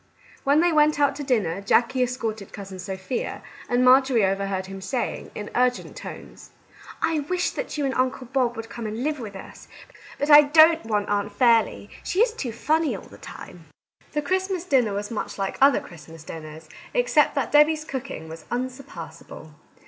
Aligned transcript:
When 0.43 0.61
they 0.61 0.71
went 0.71 0.99
out 0.99 1.15
to 1.17 1.23
dinner 1.23 1.61
Jackie 1.61 2.01
escorted 2.01 2.51
Cousin 2.51 2.79
Sophia, 2.79 3.43
and 3.69 3.85
Marjorie 3.85 4.25
over 4.25 4.47
heard 4.47 4.65
him 4.65 4.81
saying, 4.81 5.29
in 5.35 5.51
urgent 5.53 5.95
tones:" 5.95 6.49
I 7.03 7.19
wish 7.19 7.51
that 7.51 7.77
you 7.77 7.85
and 7.85 7.93
Uncle 7.93 8.25
Bob 8.25 8.55
would 8.55 8.67
come 8.67 8.87
and 8.87 9.03
live 9.03 9.19
with 9.19 9.35
us,— 9.35 9.67
but 10.17 10.31
I 10.31 10.41
dorit 10.41 10.85
want 10.85 11.07
Aunt 11.07 11.31
Fairley; 11.31 11.87
she 12.03 12.19
is 12.21 12.33
too 12.33 12.51
funny 12.51 12.95
all 12.95 13.03
the 13.03 13.19
time!" 13.19 13.43
Our 13.45 13.45
Little 13.45 13.61
Canadian 13.61 14.05
Cousin 14.07 14.15
95 14.15 14.15
The 14.15 14.27
Christmas 14.27 14.65
dinner 14.65 14.93
was 14.95 15.11
much 15.11 15.37
like 15.37 15.57
other 15.61 15.79
Christmas 15.79 16.23
dinners, 16.23 16.69
except 16.95 17.35
that 17.35 17.51
Debby's 17.51 17.85
cook 17.85 18.09
ing 18.09 18.27
was 18.27 18.45
unsurpassable. 18.49 19.53